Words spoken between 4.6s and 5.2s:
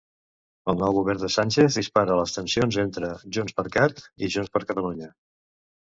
Catalunya.